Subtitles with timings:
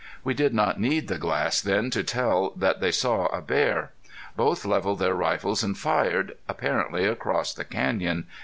[0.23, 3.91] We did not need the glass then to tell that they saw a bear.
[4.35, 8.25] Both leveled their rifles and fired, apparently across the canyon.